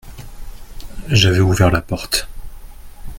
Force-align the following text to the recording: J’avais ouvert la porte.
J’avais 1.09 1.41
ouvert 1.41 1.69
la 1.69 1.79
porte. 1.83 2.27